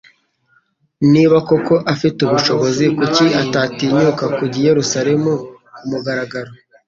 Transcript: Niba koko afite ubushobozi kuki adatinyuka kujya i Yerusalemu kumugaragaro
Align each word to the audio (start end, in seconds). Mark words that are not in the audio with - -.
Niba 1.13 1.37
koko 1.47 1.73
afite 1.93 2.19
ubushobozi 2.23 2.85
kuki 2.97 3.25
adatinyuka 3.41 4.23
kujya 4.35 4.57
i 4.61 4.65
Yerusalemu 4.69 5.31
kumugaragaro 5.75 6.51